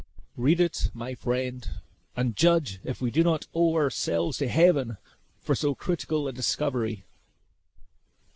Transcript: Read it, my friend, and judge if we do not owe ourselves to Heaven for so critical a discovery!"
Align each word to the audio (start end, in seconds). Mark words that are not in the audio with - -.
Read 0.35 0.59
it, 0.59 0.89
my 0.95 1.13
friend, 1.13 1.69
and 2.15 2.35
judge 2.35 2.79
if 2.83 3.01
we 3.01 3.11
do 3.11 3.23
not 3.23 3.45
owe 3.53 3.75
ourselves 3.75 4.39
to 4.39 4.47
Heaven 4.47 4.97
for 5.39 5.53
so 5.53 5.75
critical 5.75 6.27
a 6.27 6.31
discovery!" 6.33 7.05